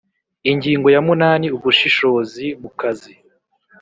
[0.51, 3.13] Ingingo ya munani Ubushishozi mu kazi